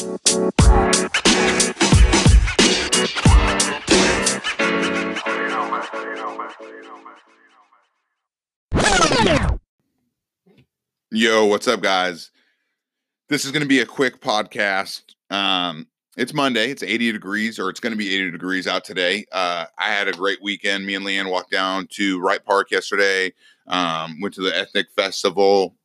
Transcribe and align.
Yo, 0.00 0.06
what's 11.44 11.68
up, 11.68 11.82
guys? 11.82 12.30
This 13.28 13.44
is 13.44 13.50
going 13.50 13.60
to 13.60 13.68
be 13.68 13.80
a 13.80 13.86
quick 13.86 14.22
podcast. 14.22 15.02
Um, 15.28 15.86
it's 16.16 16.32
Monday. 16.32 16.70
It's 16.70 16.82
80 16.82 17.12
degrees, 17.12 17.58
or 17.58 17.68
it's 17.68 17.80
going 17.80 17.92
to 17.92 17.98
be 17.98 18.14
80 18.14 18.30
degrees 18.30 18.66
out 18.66 18.84
today. 18.84 19.26
Uh, 19.30 19.66
I 19.76 19.90
had 19.90 20.08
a 20.08 20.12
great 20.12 20.42
weekend. 20.42 20.86
Me 20.86 20.94
and 20.94 21.04
Leanne 21.04 21.30
walked 21.30 21.50
down 21.50 21.86
to 21.90 22.18
Wright 22.20 22.42
Park 22.42 22.70
yesterday. 22.70 23.34
Um, 23.66 24.18
went 24.22 24.32
to 24.36 24.40
the 24.40 24.56
Ethnic 24.56 24.86
Festival, 24.96 25.76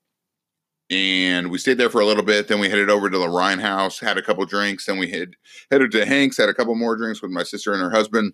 and 0.89 1.49
we 1.49 1.57
stayed 1.57 1.77
there 1.77 1.89
for 1.89 2.02
a 2.02 2.05
little 2.05 2.23
bit. 2.23 2.47
Then 2.47 2.59
we 2.59 2.70
headed 2.70 2.89
over 2.89 3.09
to 3.09 3.17
the 3.17 3.29
Rhein 3.29 3.59
Haus, 3.59 3.99
had 3.99 4.17
a 4.17 4.21
couple 4.21 4.45
drinks. 4.45 4.85
Then 4.85 4.97
we 4.97 5.09
had 5.09 5.35
headed 5.71 5.91
to 5.91 6.05
Hanks, 6.05 6.38
had 6.38 6.49
a 6.49 6.53
couple 6.53 6.75
more 6.75 6.95
drinks 6.95 7.21
with 7.21 7.31
my 7.31 7.44
sister 7.44 7.73
and 7.73 7.81
her 7.81 7.91
husband, 7.91 8.34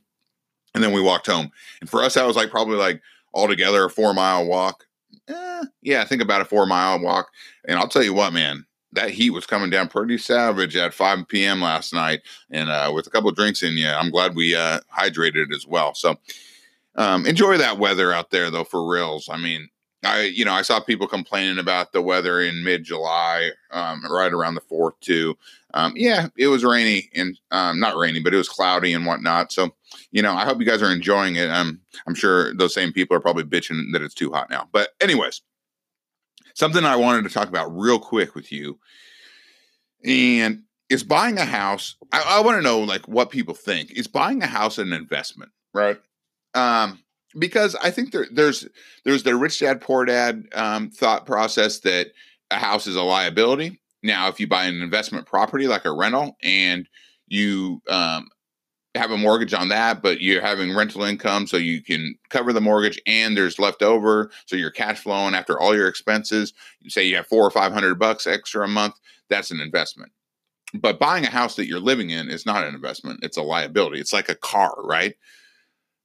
and 0.73 0.83
then 0.83 0.93
we 0.93 1.01
walked 1.01 1.27
home. 1.27 1.49
And 1.79 1.89
for 1.89 2.03
us, 2.03 2.15
that 2.15 2.27
was 2.27 2.35
like 2.35 2.49
probably 2.51 2.77
like 2.77 3.01
altogether 3.33 3.85
a 3.85 3.89
four 3.89 4.13
mile 4.13 4.45
walk 4.45 4.85
eh, 5.27 5.63
yeah, 5.81 6.01
I 6.01 6.05
think 6.05 6.21
about 6.21 6.41
a 6.41 6.45
four 6.45 6.65
mile 6.65 6.99
walk. 6.99 7.29
And 7.67 7.77
I'll 7.77 7.87
tell 7.87 8.03
you 8.03 8.13
what, 8.13 8.33
man, 8.33 8.65
that 8.93 9.11
heat 9.11 9.31
was 9.31 9.45
coming 9.45 9.69
down 9.69 9.87
pretty 9.87 10.17
savage 10.17 10.75
at 10.75 10.93
5 10.93 11.27
p.m. 11.27 11.61
last 11.61 11.93
night. 11.93 12.21
And 12.49 12.69
uh, 12.69 12.91
with 12.93 13.07
a 13.07 13.09
couple 13.09 13.31
drinks 13.31 13.63
in 13.63 13.73
you, 13.73 13.87
I'm 13.87 14.11
glad 14.11 14.35
we 14.35 14.55
uh, 14.55 14.79
hydrated 14.95 15.53
as 15.53 15.65
well. 15.65 15.93
So 15.93 16.15
um, 16.95 17.25
enjoy 17.25 17.57
that 17.57 17.77
weather 17.77 18.11
out 18.11 18.31
there, 18.31 18.49
though, 18.49 18.63
for 18.63 18.87
reals. 18.87 19.29
I 19.29 19.37
mean, 19.37 19.69
I 20.03 20.23
you 20.23 20.45
know 20.45 20.53
I 20.53 20.61
saw 20.63 20.79
people 20.79 21.07
complaining 21.07 21.59
about 21.59 21.91
the 21.91 22.01
weather 22.01 22.41
in 22.41 22.63
mid 22.63 22.83
July, 22.83 23.51
um, 23.71 24.01
right 24.09 24.33
around 24.33 24.55
the 24.55 24.61
fourth 24.61 24.99
too. 24.99 25.37
Um, 25.73 25.93
yeah, 25.95 26.27
it 26.37 26.47
was 26.47 26.63
rainy 26.63 27.09
and 27.15 27.39
um, 27.51 27.79
not 27.79 27.97
rainy, 27.97 28.19
but 28.19 28.33
it 28.33 28.37
was 28.37 28.49
cloudy 28.49 28.93
and 28.93 29.05
whatnot. 29.05 29.51
So 29.51 29.75
you 30.11 30.21
know 30.21 30.33
I 30.33 30.45
hope 30.45 30.59
you 30.59 30.65
guys 30.65 30.81
are 30.81 30.91
enjoying 30.91 31.35
it. 31.35 31.49
Um, 31.49 31.79
I'm 32.07 32.15
sure 32.15 32.53
those 32.55 32.73
same 32.73 32.91
people 32.91 33.15
are 33.15 33.21
probably 33.21 33.43
bitching 33.43 33.91
that 33.93 34.01
it's 34.01 34.15
too 34.15 34.31
hot 34.31 34.49
now. 34.49 34.67
But 34.71 34.89
anyways, 35.01 35.41
something 36.55 36.83
I 36.83 36.95
wanted 36.95 37.23
to 37.23 37.33
talk 37.33 37.47
about 37.47 37.75
real 37.75 37.99
quick 37.99 38.33
with 38.33 38.51
you, 38.51 38.79
and 40.03 40.63
is 40.89 41.03
buying 41.03 41.37
a 41.37 41.45
house. 41.45 41.95
I, 42.11 42.23
I 42.27 42.41
want 42.41 42.57
to 42.57 42.61
know 42.61 42.79
like 42.79 43.07
what 43.07 43.29
people 43.29 43.53
think. 43.53 43.91
Is 43.91 44.07
buying 44.07 44.41
a 44.41 44.47
house 44.47 44.77
an 44.77 44.93
investment, 44.93 45.51
right? 45.73 45.99
Um, 46.53 46.99
because 47.37 47.75
I 47.75 47.91
think 47.91 48.11
there, 48.11 48.27
there's 48.31 48.67
there's 49.03 49.23
the 49.23 49.35
rich 49.35 49.59
dad 49.59 49.81
poor 49.81 50.05
dad 50.05 50.45
um, 50.53 50.89
thought 50.89 51.25
process 51.25 51.79
that 51.79 52.07
a 52.49 52.57
house 52.57 52.87
is 52.87 52.95
a 52.95 53.01
liability. 53.01 53.79
Now, 54.03 54.27
if 54.27 54.39
you 54.39 54.47
buy 54.47 54.65
an 54.65 54.81
investment 54.81 55.25
property 55.27 55.67
like 55.67 55.85
a 55.85 55.93
rental 55.93 56.35
and 56.41 56.87
you 57.27 57.81
um, 57.87 58.27
have 58.95 59.11
a 59.11 59.17
mortgage 59.17 59.53
on 59.53 59.69
that, 59.69 60.01
but 60.01 60.21
you're 60.21 60.41
having 60.41 60.75
rental 60.75 61.03
income, 61.03 61.47
so 61.47 61.57
you 61.57 61.81
can 61.81 62.15
cover 62.29 62.51
the 62.51 62.59
mortgage 62.61 62.99
and 63.05 63.37
there's 63.37 63.59
left 63.59 63.81
over, 63.81 64.31
so 64.45 64.55
you're 64.55 64.71
cash 64.71 64.99
flowing 64.99 65.35
after 65.35 65.59
all 65.59 65.75
your 65.75 65.87
expenses. 65.87 66.53
You 66.81 66.89
say 66.89 67.05
you 67.05 67.15
have 67.15 67.27
four 67.27 67.45
or 67.45 67.51
five 67.51 67.71
hundred 67.71 67.95
bucks 67.99 68.27
extra 68.27 68.65
a 68.65 68.67
month. 68.67 68.95
That's 69.29 69.51
an 69.51 69.61
investment. 69.61 70.11
But 70.73 70.99
buying 70.99 71.25
a 71.25 71.29
house 71.29 71.55
that 71.55 71.67
you're 71.67 71.79
living 71.79 72.09
in 72.09 72.29
is 72.29 72.45
not 72.45 72.65
an 72.65 72.73
investment; 72.75 73.19
it's 73.23 73.37
a 73.37 73.43
liability. 73.43 73.99
It's 73.99 74.13
like 74.13 74.29
a 74.29 74.35
car, 74.35 74.75
right? 74.83 75.15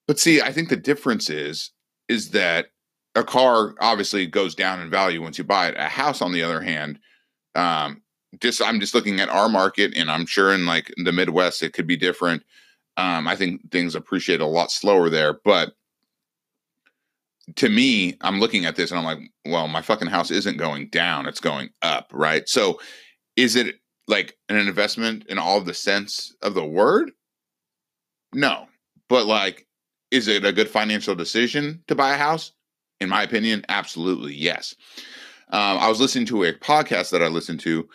But 0.06 0.18
see, 0.18 0.40
I 0.40 0.52
think 0.52 0.68
the 0.68 0.76
difference 0.76 1.30
is 1.30 1.70
is 2.08 2.30
that 2.30 2.66
a 3.14 3.24
car 3.24 3.74
obviously 3.80 4.26
goes 4.26 4.54
down 4.54 4.80
in 4.80 4.90
value 4.90 5.22
once 5.22 5.38
you 5.38 5.44
buy 5.44 5.68
it. 5.68 5.76
A 5.76 5.88
house, 5.88 6.22
on 6.22 6.32
the 6.32 6.42
other 6.42 6.60
hand, 6.60 6.98
um, 7.54 8.02
just 8.40 8.62
I'm 8.62 8.80
just 8.80 8.94
looking 8.94 9.20
at 9.20 9.28
our 9.28 9.48
market, 9.48 9.96
and 9.96 10.10
I'm 10.10 10.26
sure 10.26 10.52
in 10.52 10.66
like 10.66 10.92
the 11.02 11.12
Midwest 11.12 11.62
it 11.62 11.72
could 11.72 11.86
be 11.86 11.96
different. 11.96 12.42
Um, 12.96 13.26
I 13.26 13.36
think 13.36 13.70
things 13.70 13.94
appreciate 13.94 14.40
a 14.40 14.46
lot 14.46 14.70
slower 14.70 15.10
there, 15.10 15.40
but 15.44 15.74
to 17.56 17.68
me, 17.68 18.16
I'm 18.22 18.40
looking 18.40 18.64
at 18.64 18.74
this 18.74 18.90
and 18.90 18.98
I'm 18.98 19.04
like, 19.04 19.20
well, 19.44 19.68
my 19.68 19.80
fucking 19.80 20.08
house 20.08 20.30
isn't 20.30 20.58
going 20.58 20.88
down; 20.88 21.26
it's 21.26 21.40
going 21.40 21.70
up, 21.82 22.10
right? 22.12 22.48
So, 22.48 22.80
is 23.36 23.56
it 23.56 23.76
like 24.08 24.36
an 24.48 24.56
investment 24.56 25.24
in 25.28 25.38
all 25.38 25.60
the 25.60 25.74
sense 25.74 26.34
of 26.42 26.54
the 26.54 26.64
word? 26.64 27.12
No, 28.32 28.66
but 29.08 29.26
like 29.26 29.65
is 30.16 30.28
it 30.28 30.46
a 30.46 30.52
good 30.52 30.70
financial 30.70 31.14
decision 31.14 31.82
to 31.88 31.94
buy 31.94 32.14
a 32.14 32.16
house? 32.16 32.52
In 33.00 33.10
my 33.10 33.22
opinion, 33.22 33.66
absolutely 33.68 34.34
yes. 34.34 34.74
Um, 35.50 35.76
I 35.78 35.88
was 35.90 36.00
listening 36.00 36.24
to 36.26 36.44
a 36.44 36.54
podcast 36.54 37.10
that 37.10 37.22
I 37.22 37.28
listened 37.28 37.60
to, 37.60 37.86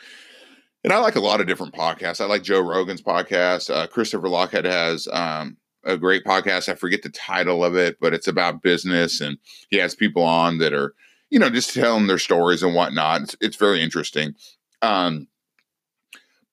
and 0.83 0.93
I 0.93 0.99
like 0.99 1.15
a 1.15 1.19
lot 1.19 1.41
of 1.41 1.47
different 1.47 1.73
podcasts. 1.73 2.21
I 2.21 2.25
like 2.25 2.43
Joe 2.43 2.61
Rogan's 2.61 3.01
podcast. 3.01 3.73
Uh, 3.73 3.87
Christopher 3.87 4.27
Lochhead 4.27 4.65
has 4.65 5.07
um, 5.11 5.57
a 5.83 5.97
great 5.97 6.23
podcast. 6.23 6.69
I 6.69 6.75
forget 6.75 7.01
the 7.01 7.09
title 7.09 7.65
of 7.65 7.75
it, 7.75 7.97
but 7.99 8.13
it's 8.13 8.27
about 8.27 8.61
business, 8.61 9.19
and 9.19 9.39
he 9.71 9.77
has 9.77 9.95
people 9.95 10.21
on 10.23 10.59
that 10.59 10.73
are, 10.73 10.93
you 11.31 11.39
know, 11.39 11.49
just 11.49 11.73
telling 11.73 12.05
their 12.05 12.19
stories 12.19 12.61
and 12.61 12.75
whatnot. 12.75 13.21
It's, 13.21 13.35
it's 13.41 13.57
very 13.57 13.81
interesting. 13.81 14.35
Um, 14.83 15.27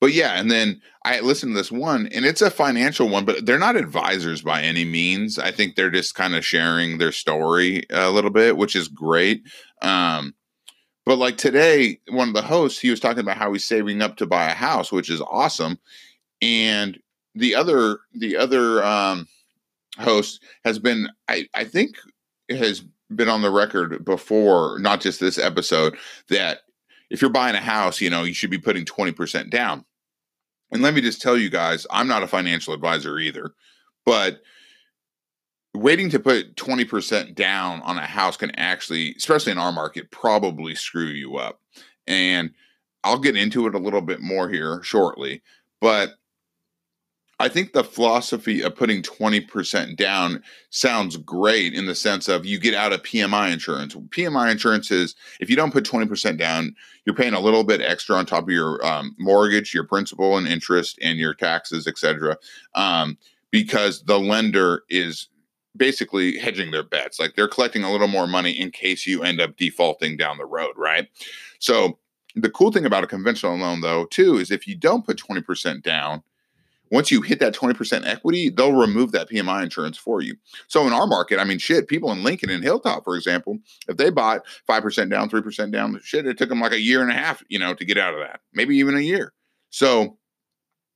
but 0.01 0.13
yeah, 0.13 0.35
and 0.35 0.51
then 0.51 0.81
I 1.05 1.21
listened 1.21 1.53
to 1.53 1.57
this 1.57 1.73
one, 1.73 2.07
and 2.09 2.25
it's 2.25 2.43
a 2.43 2.51
financial 2.51 3.09
one, 3.09 3.25
but 3.25 3.47
they're 3.47 3.59
not 3.59 3.77
advisors 3.77 4.43
by 4.43 4.63
any 4.63 4.85
means. 4.85 5.39
I 5.39 5.51
think 5.51 5.75
they're 5.75 5.91
just 5.91 6.15
kind 6.15 6.35
of 6.37 6.45
sharing 6.45 6.99
their 6.99 7.13
story 7.13 7.85
a 7.91 8.11
little 8.11 8.31
bit, 8.31 8.57
which 8.57 8.77
is 8.77 8.89
great. 8.89 9.43
Um, 9.83 10.35
but 11.05 11.19
like 11.19 11.37
today, 11.37 11.99
one 12.11 12.29
of 12.29 12.35
the 12.35 12.43
hosts, 12.43 12.79
he 12.79 12.91
was 12.91 13.01
talking 13.01 13.21
about 13.21 13.39
how 13.39 13.53
he's 13.53 13.65
saving 13.65 14.03
up 14.03 14.17
to 14.19 14.27
buy 14.27 14.51
a 14.51 14.55
house, 14.55 14.93
which 14.93 15.11
is 15.11 15.23
awesome. 15.23 15.79
And 16.43 16.99
the 17.35 17.55
other, 17.55 17.99
the 18.15 18.37
other 18.37 18.85
um, 18.85 19.27
host 19.99 20.43
has 20.65 20.79
been, 20.79 21.09
I, 21.27 21.49
I 21.55 21.65
think, 21.65 21.97
has 22.51 22.85
been 23.15 23.29
on 23.29 23.43
the 23.43 23.51
record 23.51 24.05
before, 24.05 24.79
not 24.81 25.01
just 25.01 25.19
this 25.19 25.39
episode, 25.39 25.97
that 26.29 26.61
if 27.11 27.21
you're 27.23 27.31
buying 27.31 27.55
a 27.55 27.61
house, 27.61 28.01
you 28.01 28.11
know, 28.11 28.25
you 28.25 28.35
should 28.35 28.51
be 28.51 28.59
putting 28.59 28.85
20% 28.85 29.51
down. 29.51 29.85
And 30.71 30.83
let 30.83 30.95
me 30.95 31.01
just 31.01 31.23
tell 31.23 31.37
you 31.37 31.49
guys, 31.49 31.87
I'm 31.91 32.09
not 32.09 32.23
a 32.23 32.27
financial 32.27 32.75
advisor 32.75 33.19
either, 33.19 33.55
but 34.05 34.43
waiting 35.75 36.11
to 36.11 36.19
put 36.19 36.57
20% 36.57 37.35
down 37.35 37.81
on 37.83 37.97
a 37.97 38.07
house 38.07 38.37
can 38.37 38.51
actually, 38.57 39.15
especially 39.17 39.53
in 39.53 39.59
our 39.59 39.73
market, 39.73 40.11
probably 40.11 40.75
screw 40.75 41.07
you 41.07 41.37
up. 41.37 41.61
And 42.07 42.51
I'll 43.05 43.19
get 43.19 43.37
into 43.37 43.67
it 43.67 43.75
a 43.75 43.79
little 43.79 44.01
bit 44.01 44.21
more 44.21 44.49
here 44.49 44.83
shortly, 44.83 45.43
but 45.81 46.11
I 47.41 47.49
think 47.49 47.73
the 47.73 47.85
philosophy 47.85 48.63
of 48.63 48.75
putting 48.75 49.03
20% 49.03 49.97
down 49.97 50.43
sounds 50.71 51.17
great 51.19 51.73
in 51.73 51.87
the 51.87 51.95
sense 51.95 52.29
of 52.29 52.45
you 52.45 52.59
get 52.59 52.75
out 52.75 52.93
of 52.93 53.03
PMI 53.03 53.53
insurance. 53.53 53.95
PMI 53.95 54.51
insurance 54.51 54.91
is 54.91 55.15
if 55.41 55.49
you 55.49 55.55
don't 55.55 55.73
put 55.73 55.85
20% 55.85 56.37
down, 56.37 56.75
you're 57.05 57.15
paying 57.15 57.35
a 57.35 57.41
little 57.41 57.63
bit 57.63 57.81
extra 57.81 58.17
on 58.17 58.27
top 58.27 58.45
of 58.45 58.51
your 58.51 58.85
um, 58.85 59.15
mortgage, 59.19 59.73
your 59.73 59.85
principal 59.85 60.37
and 60.37 60.49
interest, 60.49 60.99
and 61.01 61.19
your 61.19 61.33
taxes, 61.33 61.87
etc. 61.87 62.37
Um, 62.75 63.17
because 63.53 64.03
the 64.03 64.19
lender 64.19 64.83
is 64.91 65.29
basically 65.77 66.39
hedging 66.39 66.73
their 66.73 66.83
bets. 66.83 67.21
Like 67.21 67.37
they're 67.37 67.47
collecting 67.47 67.85
a 67.85 67.93
little 67.93 68.09
more 68.09 68.27
money 68.27 68.51
in 68.51 68.73
case 68.73 69.07
you 69.07 69.23
end 69.23 69.41
up 69.41 69.57
defaulting 69.57 70.17
down 70.17 70.39
the 70.39 70.45
road, 70.45 70.73
right? 70.77 71.07
So 71.61 71.99
the 72.35 72.51
cool 72.51 72.73
thing 72.73 72.85
about 72.85 73.05
a 73.05 73.09
conventional 73.09 73.57
loan, 73.57 73.81
though, 73.81 74.07
too, 74.07 74.39
is 74.39 74.51
if 74.51 74.67
you 74.67 74.75
don't 74.75 75.07
put 75.07 75.19
20% 75.19 75.83
down, 75.83 76.23
once 76.91 77.11
you 77.11 77.21
hit 77.21 77.41
that 77.41 77.55
20% 77.55 78.07
equity, 78.07 78.49
they'll 78.49 78.73
remove 78.73 79.13
that 79.13 79.29
PMI 79.29 79.63
insurance 79.63 79.97
for 79.97 80.23
you. 80.23 80.37
So 80.67 80.87
in 80.87 80.93
our 80.93 81.07
market, 81.07 81.39
I 81.39 81.45
mean, 81.45 81.59
shit, 81.59 81.89
people 81.89 82.11
in 82.13 82.23
Lincoln 82.23 82.51
and 82.51 82.63
Hilltop, 82.63 83.05
for 83.05 83.17
example, 83.17 83.59
if 83.89 83.97
they 83.97 84.11
bought 84.11 84.47
5% 84.69 85.11
down, 85.11 85.29
3% 85.29 85.73
down, 85.73 86.01
shit, 86.03 86.27
it 86.27 86.39
took 86.39 86.49
them 86.49 86.61
like 86.61 86.73
a 86.73 86.81
year 86.81 87.03
and 87.03 87.11
a 87.11 87.15
half, 87.15 87.43
you 87.49 87.59
know, 87.59 87.75
to 87.75 87.85
get 87.85 87.99
out 87.99 88.15
of 88.15 88.21
that, 88.21 88.41
maybe 88.53 88.77
even 88.77 88.97
a 88.97 89.01
year. 89.01 89.33
So 89.71 90.19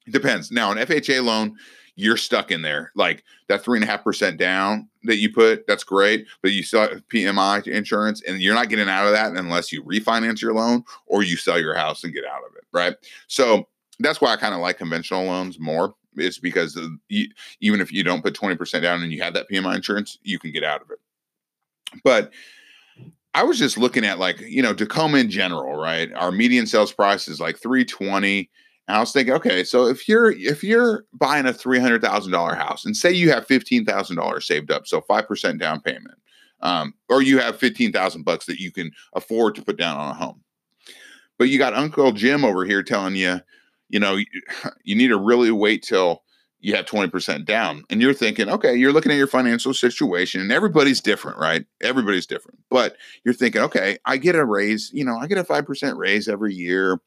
it 0.07 0.13
depends. 0.13 0.51
Now, 0.51 0.73
an 0.73 0.79
FHA 0.79 1.25
loan, 1.25 1.57
you're 1.95 2.17
stuck 2.17 2.51
in 2.51 2.63
there. 2.63 2.91
Like 2.95 3.23
that 3.49 3.63
three 3.63 3.77
and 3.79 3.85
a 3.85 3.87
half 3.87 4.03
percent 4.03 4.39
down 4.39 4.89
that 5.05 5.17
you 5.17 5.33
put, 5.33 5.67
that's 5.67 5.85
great, 5.85 6.27
but 6.41 6.53
you 6.53 6.63
still 6.63 6.81
have 6.81 7.07
PMI 7.09 7.67
insurance 7.67 8.23
and 8.27 8.41
you're 8.41 8.55
not 8.55 8.69
getting 8.69 8.89
out 8.89 9.07
of 9.07 9.13
that 9.13 9.33
unless 9.33 9.73
you 9.73 9.83
refinance 9.83 10.41
your 10.41 10.55
loan 10.55 10.85
or 11.07 11.23
you 11.23 11.37
sell 11.37 11.61
your 11.61 11.75
house 11.75 12.03
and 12.05 12.15
get 12.15 12.25
out 12.25 12.43
of 12.49 12.57
it. 12.57 12.65
Right. 12.73 12.95
So 13.27 13.69
that's 14.03 14.21
why 14.21 14.33
I 14.33 14.37
kind 14.37 14.55
of 14.55 14.61
like 14.61 14.79
conventional 14.79 15.25
loans 15.25 15.59
more. 15.59 15.95
It's 16.17 16.39
because 16.39 16.79
you, 17.09 17.29
even 17.61 17.81
if 17.81 17.93
you 17.93 18.03
don't 18.03 18.23
put 18.23 18.35
20% 18.35 18.83
down 18.83 19.03
and 19.03 19.13
you 19.13 19.23
have 19.23 19.35
that 19.35 19.49
PMI 19.51 19.77
insurance, 19.77 20.19
you 20.23 20.39
can 20.39 20.53
get 20.53 20.65
out 20.65 20.83
of 20.83 20.91
it. 20.91 20.99
But 22.05 22.33
I 23.35 23.45
was 23.45 23.59
just 23.59 23.79
looking 23.79 24.05
at 24.05 24.19
like, 24.19 24.41
you 24.41 24.63
know, 24.63 24.75
Tacoma 24.75 25.19
in 25.19 25.31
general, 25.31 25.77
right? 25.77 26.13
Our 26.15 26.31
median 26.31 26.67
sales 26.67 26.93
price 26.93 27.29
is 27.29 27.41
like 27.41 27.57
320. 27.59 28.51
And 28.89 28.97
I 28.97 29.01
was 29.01 29.13
thinking, 29.13 29.35
okay, 29.35 29.65
so 29.65 29.87
if 29.87 30.09
you're 30.09 30.33
if 30.33 30.63
you're 30.65 31.05
buying 31.15 31.47
a 31.47 31.53
three 31.53 31.79
hundred 31.79 32.03
thousand 32.03 32.33
dollar 32.33 32.55
house 32.55 32.85
and 32.85 32.97
say 32.97 33.13
you 33.13 33.31
have 33.31 33.47
fifteen 33.47 33.85
thousand 33.85 34.17
dollars 34.17 34.47
saved 34.47 34.73
up, 34.73 34.89
so 34.89 35.01
five 35.03 35.29
percent 35.29 35.61
down 35.61 35.81
payment, 35.81 36.19
um, 36.63 36.93
or 37.09 37.23
you 37.23 37.39
have 37.39 37.57
fifteen 37.57 37.93
thousand 37.93 38.25
bucks 38.25 38.45
that 38.47 38.59
you 38.59 38.73
can 38.73 38.91
afford 39.15 39.55
to 39.55 39.63
put 39.63 39.79
down 39.79 39.97
on 39.97 40.11
a 40.11 40.15
home, 40.15 40.43
but 41.39 41.49
you 41.49 41.59
got 41.59 41.75
Uncle 41.75 42.11
Jim 42.11 42.45
over 42.45 42.65
here 42.65 42.83
telling 42.83 43.15
you, 43.15 43.41
you 43.93 44.01
know, 44.01 44.17
you, 44.17 44.27
you 44.83 44.97
need 44.97 45.09
to 45.09 45.19
really 45.19 45.53
wait 45.53 45.85
till 45.85 46.25
you 46.59 46.75
have 46.75 46.87
20% 46.87 47.45
down. 47.45 47.85
And 47.91 48.01
you're 48.01 48.15
thinking, 48.15 48.49
okay, 48.49 48.75
you're 48.75 48.93
looking 48.93 49.13
at 49.13 49.19
your 49.19 49.27
financial 49.27 49.75
situation 49.75 50.41
and 50.41 50.53
everybody's 50.53 51.01
different, 51.01 51.39
right? 51.39 51.67
Everybody's 51.83 52.27
different. 52.27 52.61
But 52.71 52.97
you're 53.25 53.35
thinking, 53.35 53.63
okay, 53.63 53.99
I 54.05 54.17
get 54.17 54.37
a 54.37 54.45
raise, 54.45 54.91
you 54.93 55.05
know, 55.05 55.17
I 55.17 55.27
get 55.27 55.39
a 55.39 55.45
5% 55.45 55.97
raise 55.97 56.29
every 56.29 56.55
year. 56.55 57.01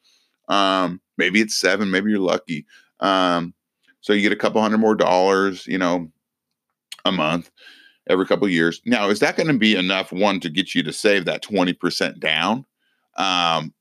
Um, 0.49 1.01
maybe 1.17 1.39
it's 1.39 1.55
seven, 1.55 1.89
maybe 1.89 2.11
you're 2.11 2.19
lucky. 2.19 2.65
Um, 2.99 3.53
so 4.01 4.13
you 4.13 4.21
get 4.21 4.33
a 4.33 4.37
couple 4.37 4.61
hundred 4.61 4.79
more 4.79 4.95
dollars, 4.95 5.65
you 5.65 5.77
know, 5.77 6.11
a 7.05 7.11
month 7.11 7.49
every 8.07 8.25
couple 8.25 8.47
years. 8.49 8.81
Now, 8.85 9.09
is 9.09 9.21
that 9.21 9.37
going 9.37 9.47
to 9.47 9.57
be 9.57 9.75
enough 9.75 10.11
one 10.11 10.41
to 10.41 10.49
get 10.49 10.75
you 10.75 10.83
to 10.83 10.93
save 10.93 11.25
that 11.25 11.43
20% 11.43 12.19
down? 12.19 12.65
Um, 13.17 13.73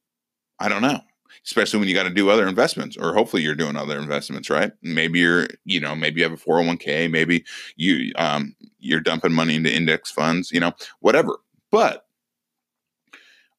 I 0.61 0.69
don't 0.69 0.83
know. 0.83 1.01
Especially 1.45 1.79
when 1.79 1.89
you 1.89 1.95
got 1.95 2.05
to 2.05 2.11
do 2.11 2.31
other 2.31 2.49
investments, 2.49 2.97
or 2.97 3.13
hopefully 3.13 3.43
you're 3.43 3.55
doing 3.55 3.77
other 3.77 3.99
investments, 3.99 4.49
right? 4.49 4.73
Maybe 4.83 5.19
you're, 5.19 5.47
you 5.65 5.79
know, 5.79 5.95
maybe 5.95 6.21
you 6.21 6.29
have 6.29 6.33
a 6.33 6.43
401k, 6.43 7.11
maybe 7.11 7.45
you 7.77 8.13
um 8.17 8.55
you're 8.79 9.01
dumping 9.01 9.33
money 9.33 9.57
into 9.57 9.75
index 9.75 10.11
funds, 10.11 10.51
you 10.51 10.61
know, 10.61 10.73
whatever. 11.01 11.39
But 11.71 12.07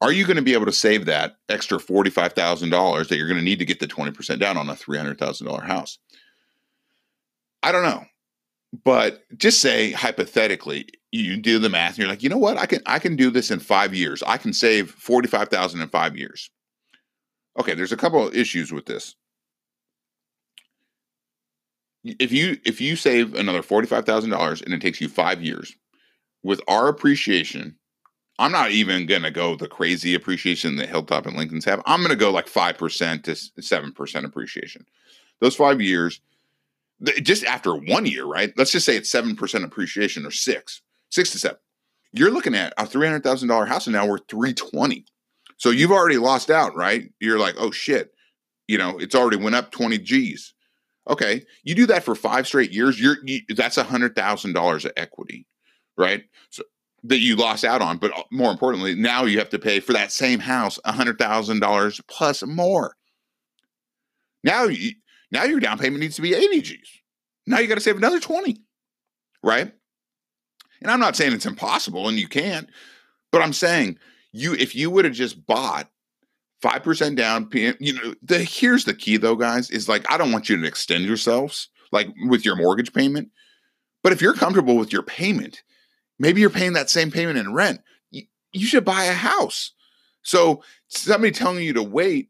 are 0.02 0.12
you 0.12 0.26
going 0.26 0.36
to 0.38 0.44
be 0.44 0.54
able 0.54 0.66
to 0.66 0.72
save 0.72 1.06
that 1.06 1.38
extra 1.50 1.78
$45,000 1.78 3.08
that 3.08 3.18
you're 3.18 3.28
going 3.28 3.40
to 3.40 3.44
need 3.44 3.60
to 3.60 3.66
get 3.66 3.80
the 3.80 3.88
20% 3.88 4.40
down 4.40 4.58
on 4.58 4.70
a 4.70 4.74
$300,000 4.74 5.66
house? 5.66 5.98
I 7.64 7.72
don't 7.72 7.84
know. 7.84 8.06
But 8.84 9.24
just 9.38 9.62
say 9.62 9.92
hypothetically, 9.92 10.88
you 11.12 11.38
do 11.38 11.60
the 11.60 11.70
math 11.70 11.92
and 11.92 12.00
you're 12.00 12.08
like, 12.08 12.24
you 12.24 12.30
know 12.30 12.38
what? 12.38 12.58
I 12.58 12.66
can 12.66 12.82
I 12.86 13.00
can 13.00 13.16
do 13.16 13.30
this 13.32 13.50
in 13.50 13.60
five 13.60 13.94
years. 13.94 14.22
I 14.24 14.38
can 14.38 14.54
save 14.54 14.92
45,000 14.92 15.82
in 15.82 15.88
five 15.90 16.18
years. 16.18 16.50
Okay, 17.58 17.74
there's 17.74 17.92
a 17.92 17.98
couple 17.98 18.28
of 18.28 18.36
issues 18.36 18.72
with 18.72 18.86
this. 18.86 19.16
If 22.04 22.32
you 22.32 22.58
if 22.66 22.80
you 22.82 22.96
save 22.96 23.34
another 23.34 23.64
$45,000 23.64 24.62
and 24.64 24.74
it 24.74 24.82
takes 24.82 25.02
you 25.02 25.08
five 25.10 25.42
years, 25.42 25.76
with 26.44 26.62
our 26.68 26.88
appreciation, 26.88 27.76
I'm 28.38 28.52
not 28.52 28.72
even 28.72 29.08
gonna 29.08 29.32
go 29.32 29.56
the 29.56 29.68
crazy 29.68 30.14
appreciation 30.14 30.76
that 30.76 30.90
Hilltop 30.90 31.26
and 31.26 31.36
Lincolns 31.36 31.66
have. 31.66 31.82
I'm 31.86 32.02
gonna 32.02 32.16
go 32.16 32.32
like 32.32 32.48
five 32.48 32.78
percent 32.78 33.24
to 33.26 33.36
seven 33.36 33.92
percent 33.94 34.26
appreciation. 34.26 34.86
Those 35.40 35.56
five 35.56 35.82
years, 35.82 36.22
just 37.24 37.44
after 37.46 37.76
one 37.76 38.06
year, 38.06 38.26
right? 38.26 38.54
Let's 38.58 38.72
just 38.72 38.86
say 38.86 38.96
it's 38.96 39.10
seven 39.10 39.36
percent 39.36 39.64
appreciation 39.64 40.26
or 40.26 40.32
six, 40.32 40.82
six 41.10 41.32
to 41.32 41.40
seven. 41.40 41.58
You're 42.12 42.32
looking 42.32 42.56
at 42.56 42.74
a 42.78 42.86
three 42.86 43.08
hundred 43.08 43.24
thousand 43.24 43.48
dollar 43.48 43.66
house, 43.66 43.88
and 43.88 43.96
now 43.96 44.06
we're 44.06 44.20
three 44.20 44.54
twenty. 44.54 45.06
So 45.58 45.70
you've 45.70 45.92
already 45.92 46.18
lost 46.18 46.50
out, 46.50 46.76
right? 46.76 47.12
You're 47.20 47.40
like, 47.40 47.56
oh 47.58 47.72
shit, 47.72 48.14
you 48.68 48.78
know, 48.78 48.98
it's 48.98 49.16
already 49.16 49.38
went 49.38 49.56
up 49.56 49.72
twenty 49.72 49.98
G's. 49.98 50.54
Okay, 51.08 51.44
you 51.64 51.76
do 51.76 51.86
that 51.86 52.04
for 52.04 52.16
five 52.16 52.48
straight 52.48 52.72
years. 52.72 53.00
You're 53.00 53.18
you, 53.24 53.42
that's 53.56 53.78
a 53.78 53.84
hundred 53.84 54.16
thousand 54.16 54.54
dollars 54.54 54.86
of 54.86 54.92
equity, 54.98 55.46
right? 55.98 56.24
So 56.50 56.64
that 57.10 57.20
you 57.20 57.36
lost 57.36 57.64
out 57.64 57.82
on. 57.82 57.98
But 57.98 58.18
uh, 58.18 58.24
more 58.32 58.52
importantly, 58.52 58.96
now 58.96 59.26
you 59.26 59.38
have 59.40 59.50
to 59.50 59.60
pay 59.60 59.80
for 59.80 59.94
that 59.94 60.12
same 60.12 60.40
house 60.40 60.80
a 60.86 60.92
$100,000 60.92 62.02
plus 62.08 62.44
more. 62.44 62.96
Now, 64.44 64.64
you, 64.64 64.92
now 65.32 65.44
your 65.44 65.60
down 65.60 65.78
payment 65.78 66.02
needs 66.02 66.16
to 66.16 66.22
be 66.22 66.34
80 66.34 66.62
G's. 66.62 67.02
Now 67.48 67.60
you 67.60 67.68
got 67.68 67.76
to 67.76 67.82
save 67.82 67.98
another 67.98 68.20
20, 68.20 68.58
right? 69.44 69.72
And 70.82 70.92
I'm 70.92 71.00
not 71.00 71.16
saying 71.16 71.34
it's 71.34 71.46
impossible 71.46 72.08
and 72.08 72.20
you 72.20 72.28
can't, 72.28 72.70
but 73.32 73.42
I'm 73.42 73.54
saying 73.54 73.98
you 74.36 74.54
if 74.54 74.76
you 74.76 74.90
would 74.90 75.06
have 75.06 75.14
just 75.14 75.46
bought 75.46 75.90
5% 76.64 77.16
down 77.16 77.50
you 77.80 77.94
know, 77.94 78.16
the 78.24 78.40
here's 78.40 78.86
the 78.86 78.94
key 78.94 79.18
though 79.18 79.36
guys 79.36 79.70
is 79.70 79.88
like 79.90 80.10
I 80.12 80.18
don't 80.18 80.32
want 80.32 80.50
you 80.50 80.58
to 80.58 80.68
extend 80.68 81.06
yourselves 81.06 81.70
like 81.92 82.08
with 82.28 82.46
your 82.46 82.56
mortgage 82.56 82.94
payment. 82.94 83.30
But 84.04 84.14
if 84.14 84.22
you're 84.22 84.34
comfortable 84.34 84.78
with 84.78 84.94
your 84.94 85.04
payment, 85.04 85.62
Maybe 86.20 86.42
you're 86.42 86.50
paying 86.50 86.74
that 86.74 86.90
same 86.90 87.12
payment 87.12 87.38
in 87.38 87.54
rent. 87.54 87.82
You, 88.12 88.24
you 88.54 88.66
should 88.66 88.86
buy 88.86 89.06
a 89.06 89.14
house. 89.14 89.72
So 90.24 90.64
somebody 90.88 91.32
telling 91.32 91.64
you 91.64 91.74
to 91.74 91.84
wait 91.84 92.30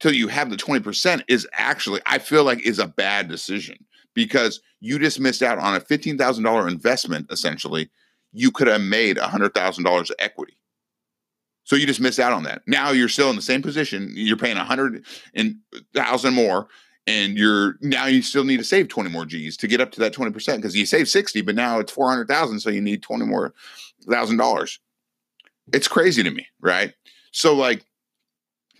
till 0.00 0.12
you 0.12 0.28
have 0.28 0.50
the 0.50 0.56
20% 0.56 1.22
is 1.28 1.46
actually, 1.54 2.00
I 2.06 2.18
feel 2.18 2.44
like, 2.44 2.64
is 2.64 2.78
a 2.78 2.86
bad 2.86 3.28
decision 3.28 3.84
because 4.14 4.60
you 4.80 4.98
just 4.98 5.20
missed 5.20 5.42
out 5.42 5.58
on 5.58 5.74
a 5.74 5.80
$15,000 5.80 6.70
investment, 6.70 7.26
essentially. 7.30 7.90
You 8.32 8.50
could 8.50 8.68
have 8.68 8.80
made 8.80 9.16
$100,000 9.16 10.00
of 10.00 10.16
equity. 10.18 10.58
So 11.64 11.76
you 11.76 11.86
just 11.86 12.00
missed 12.00 12.18
out 12.18 12.32
on 12.32 12.42
that. 12.44 12.62
Now 12.66 12.90
you're 12.90 13.08
still 13.08 13.30
in 13.30 13.36
the 13.36 13.42
same 13.42 13.62
position. 13.62 14.12
You're 14.14 14.36
paying 14.36 14.56
a 14.56 14.64
hundred 14.64 15.04
and 15.34 15.56
thousand 15.94 16.34
more, 16.34 16.68
and 17.06 17.36
you're 17.36 17.76
now 17.80 18.06
you 18.06 18.22
still 18.22 18.44
need 18.44 18.58
to 18.58 18.64
save 18.64 18.88
20 18.88 19.10
more 19.10 19.24
G's 19.24 19.56
to 19.58 19.68
get 19.68 19.80
up 19.80 19.92
to 19.92 20.00
that 20.00 20.12
20% 20.12 20.56
because 20.56 20.76
you 20.76 20.86
save 20.86 21.08
60, 21.08 21.40
but 21.42 21.54
now 21.54 21.78
it's 21.78 21.92
400,000. 21.92 22.60
So 22.60 22.70
you 22.70 22.80
need 22.80 23.02
20 23.02 23.24
more 23.26 23.54
thousand 24.08 24.36
dollars. 24.36 24.80
It's 25.72 25.88
crazy 25.88 26.22
to 26.22 26.30
me, 26.30 26.46
right? 26.60 26.92
So, 27.30 27.54
like, 27.54 27.86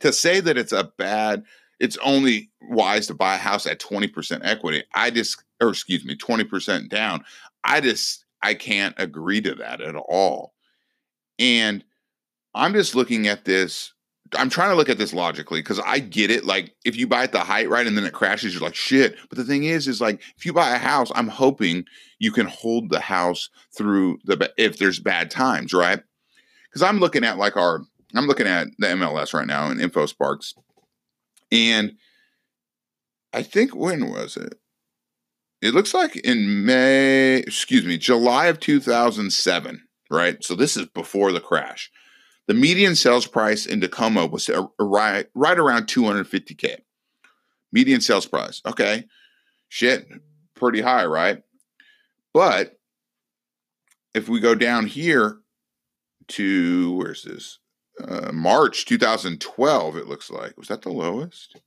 to 0.00 0.12
say 0.12 0.40
that 0.40 0.58
it's 0.58 0.72
a 0.72 0.92
bad, 0.98 1.44
it's 1.80 1.96
only 1.98 2.50
wise 2.60 3.06
to 3.06 3.14
buy 3.14 3.36
a 3.36 3.38
house 3.38 3.66
at 3.66 3.80
20% 3.80 4.40
equity. 4.42 4.84
I 4.94 5.10
just, 5.10 5.42
or 5.60 5.70
excuse 5.70 6.04
me, 6.04 6.16
20% 6.16 6.88
down. 6.88 7.24
I 7.64 7.80
just, 7.80 8.24
I 8.42 8.54
can't 8.54 8.94
agree 8.98 9.40
to 9.42 9.54
that 9.54 9.80
at 9.80 9.94
all. 9.94 10.54
And 11.38 11.84
I'm 12.54 12.72
just 12.72 12.94
looking 12.94 13.28
at 13.28 13.44
this 13.44 13.92
I'm 14.34 14.48
trying 14.48 14.70
to 14.70 14.76
look 14.76 14.88
at 14.88 14.98
this 14.98 15.12
logically 15.12 15.60
because 15.60 15.80
I 15.80 15.98
get 15.98 16.30
it. 16.30 16.44
Like 16.44 16.74
if 16.84 16.96
you 16.96 17.06
buy 17.06 17.24
at 17.24 17.32
the 17.32 17.40
height, 17.40 17.68
right, 17.68 17.86
and 17.86 17.96
then 17.96 18.04
it 18.04 18.12
crashes, 18.12 18.54
you're 18.54 18.62
like 18.62 18.74
shit. 18.74 19.16
But 19.28 19.38
the 19.38 19.44
thing 19.44 19.64
is, 19.64 19.88
is 19.88 20.00
like 20.00 20.22
if 20.36 20.46
you 20.46 20.52
buy 20.52 20.70
a 20.70 20.78
house, 20.78 21.10
I'm 21.14 21.28
hoping 21.28 21.84
you 22.18 22.32
can 22.32 22.46
hold 22.46 22.90
the 22.90 23.00
house 23.00 23.50
through 23.76 24.18
the 24.24 24.52
if 24.56 24.78
there's 24.78 25.00
bad 25.00 25.30
times, 25.30 25.72
right? 25.74 26.00
Because 26.68 26.82
I'm 26.82 26.98
looking 26.98 27.24
at 27.24 27.38
like 27.38 27.56
our 27.56 27.82
I'm 28.14 28.26
looking 28.26 28.46
at 28.46 28.68
the 28.78 28.88
MLS 28.88 29.34
right 29.34 29.46
now 29.46 29.70
and 29.70 29.80
InfoSparks, 29.80 30.54
and 31.50 31.96
I 33.32 33.42
think 33.42 33.74
when 33.74 34.10
was 34.10 34.36
it? 34.36 34.54
It 35.60 35.74
looks 35.74 35.94
like 35.94 36.16
in 36.16 36.64
May, 36.64 37.36
excuse 37.36 37.84
me, 37.84 37.96
July 37.96 38.46
of 38.46 38.58
2007, 38.58 39.82
right? 40.10 40.42
So 40.42 40.56
this 40.56 40.76
is 40.76 40.86
before 40.86 41.30
the 41.30 41.40
crash. 41.40 41.90
The 42.52 42.58
median 42.58 42.96
sales 42.96 43.26
price 43.26 43.64
in 43.64 43.80
Tacoma 43.80 44.26
was 44.26 44.50
right, 44.78 45.26
right 45.34 45.58
around 45.58 45.86
250K. 45.86 46.80
Median 47.72 48.02
sales 48.02 48.26
price. 48.26 48.60
Okay. 48.66 49.06
Shit, 49.70 50.06
pretty 50.54 50.82
high, 50.82 51.06
right? 51.06 51.42
But 52.34 52.78
if 54.14 54.28
we 54.28 54.38
go 54.38 54.54
down 54.54 54.84
here 54.84 55.38
to, 56.28 56.94
where's 56.94 57.22
this? 57.22 57.58
Uh, 57.98 58.32
March 58.32 58.84
2012, 58.84 59.96
it 59.96 60.06
looks 60.06 60.30
like. 60.30 60.54
Was 60.58 60.68
that 60.68 60.82
the 60.82 60.92
lowest? 60.92 61.58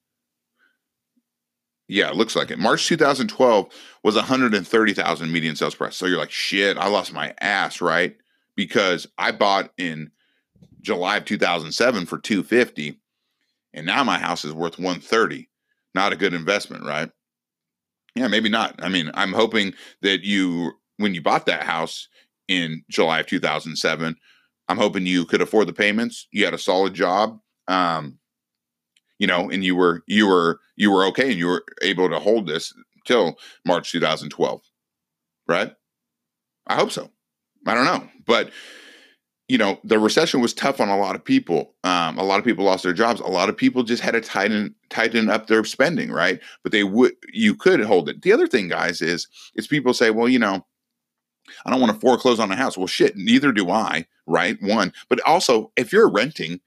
Yeah, 1.88 2.12
it 2.12 2.16
looks 2.16 2.36
like 2.36 2.52
it. 2.52 2.60
March 2.60 2.86
2012 2.86 3.70
was 4.04 4.14
130,000 4.14 5.32
median 5.32 5.56
sales 5.56 5.74
price. 5.74 5.96
So 5.96 6.06
you're 6.06 6.20
like, 6.20 6.30
shit, 6.30 6.78
I 6.78 6.90
lost 6.90 7.12
my 7.12 7.34
ass, 7.42 7.82
right? 7.82 8.16
Because 8.56 9.08
I 9.18 9.32
bought 9.32 9.72
in 9.80 10.12
July 10.86 11.18
of 11.18 11.26
2007 11.26 12.06
for 12.06 12.20
250 12.20 13.00
and 13.74 13.86
now 13.86 14.04
my 14.04 14.18
house 14.18 14.46
is 14.46 14.54
worth 14.54 14.80
130. 14.80 15.50
Not 15.94 16.14
a 16.14 16.16
good 16.16 16.34
investment, 16.34 16.86
right? 16.86 17.10
Yeah, 18.16 18.28
maybe 18.28 18.50
not. 18.50 18.76
I 18.82 18.88
mean, 18.88 19.12
I'm 19.14 19.34
hoping 19.34 19.74
that 20.02 20.24
you 20.24 20.72
when 20.98 21.14
you 21.14 21.22
bought 21.22 21.46
that 21.48 21.64
house 21.64 22.08
in 22.48 22.84
July 22.90 23.20
of 23.20 23.26
2007, 23.26 24.16
I'm 24.70 24.78
hoping 24.78 25.06
you 25.06 25.26
could 25.26 25.42
afford 25.42 25.68
the 25.68 25.74
payments, 25.74 26.28
you 26.32 26.46
had 26.46 26.54
a 26.54 26.60
solid 26.60 26.94
job, 26.94 27.40
um 27.68 28.18
you 29.20 29.28
know, 29.28 29.50
and 29.50 29.64
you 29.64 29.76
were 29.76 30.04
you 30.08 30.28
were 30.28 30.60
you 30.76 30.92
were 30.92 31.06
okay 31.06 31.32
and 31.32 31.40
you 31.40 31.48
were 31.48 31.66
able 31.82 32.10
to 32.10 32.20
hold 32.20 32.48
this 32.48 32.74
till 33.06 33.38
March 33.66 33.92
2012. 33.92 34.62
Right? 35.48 35.74
I 36.68 36.76
hope 36.76 36.92
so. 36.92 37.10
I 37.68 37.74
don't 37.74 37.86
know. 37.86 38.08
But 38.26 38.52
you 39.48 39.58
know, 39.60 39.80
the 39.84 40.00
recession 40.00 40.42
was 40.42 40.54
tough 40.54 40.82
on 40.82 40.90
a 40.90 40.98
lot 40.98 41.16
of 41.16 41.24
people. 41.24 41.76
Um, 41.84 42.18
a 42.18 42.24
lot 42.24 42.40
of 42.40 42.46
people 42.46 42.66
lost 42.66 42.84
their 42.84 42.94
jobs. 42.94 43.20
A 43.20 43.28
lot 43.28 43.48
of 43.48 43.56
people 43.56 43.84
just 43.84 44.02
had 44.02 44.12
to 44.12 44.22
tighten 44.22 44.74
tighten 44.90 45.30
up 45.30 45.48
their 45.48 45.64
spending, 45.64 46.12
right? 46.12 46.40
But 46.64 46.72
they 46.72 46.84
would 46.84 47.14
you 47.32 47.56
could 47.56 47.80
hold 47.82 48.10
it. 48.10 48.24
The 48.24 48.34
other 48.34 48.48
thing, 48.48 48.70
guys, 48.70 49.02
is 49.02 49.28
is 49.56 49.68
people 49.68 49.94
say, 49.94 50.10
well, 50.10 50.28
you 50.28 50.40
know, 50.40 50.66
I 51.66 51.70
don't 51.70 51.80
want 51.80 51.94
to 51.94 52.00
foreclose 52.00 52.40
on 52.40 52.52
a 52.52 52.56
house. 52.56 52.78
Well, 52.78 52.88
shit, 52.88 53.16
neither 53.16 53.52
do 53.52 53.70
I, 53.70 54.08
right? 54.26 54.58
One, 54.62 54.94
but 55.10 55.22
also 55.28 55.72
if 55.76 55.94
you're 55.94 56.10
renting, 56.10 56.60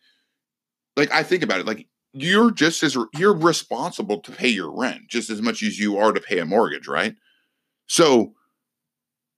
like 0.96 1.12
I 1.12 1.24
think 1.24 1.42
about 1.42 1.58
it, 1.58 1.66
like 1.66 1.88
you're 2.12 2.52
just 2.52 2.84
as 2.84 2.96
you're 3.16 3.34
responsible 3.34 4.20
to 4.20 4.30
pay 4.32 4.48
your 4.48 4.70
rent 4.70 5.08
just 5.08 5.30
as 5.30 5.42
much 5.42 5.64
as 5.64 5.80
you 5.80 5.98
are 5.98 6.12
to 6.12 6.20
pay 6.20 6.38
a 6.38 6.46
mortgage, 6.46 6.86
right? 6.86 7.16
So 7.88 8.34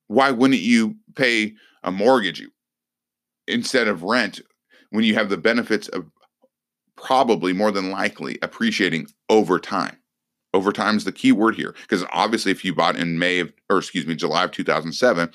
why 0.07 0.29
wouldn't 0.29 0.61
you 0.61 0.95
pay 1.15 1.55
a 1.83 1.91
mortgage? 1.91 2.43
Instead 3.51 3.87
of 3.87 4.03
rent 4.03 4.41
when 4.89 5.03
you 5.03 5.13
have 5.13 5.29
the 5.29 5.37
benefits 5.37 5.87
of 5.89 6.05
probably 6.95 7.53
more 7.53 7.71
than 7.71 7.91
likely 7.91 8.37
appreciating 8.41 9.07
over 9.29 9.59
time. 9.59 9.97
Over 10.53 10.71
time 10.71 10.97
is 10.97 11.05
the 11.05 11.11
key 11.11 11.31
word 11.31 11.55
here 11.55 11.73
because 11.81 12.03
obviously, 12.11 12.51
if 12.51 12.65
you 12.65 12.75
bought 12.75 12.97
in 12.97 13.17
May 13.17 13.39
of, 13.39 13.53
or 13.69 13.77
excuse 13.77 14.05
me, 14.05 14.15
July 14.15 14.43
of 14.43 14.51
2007 14.51 15.31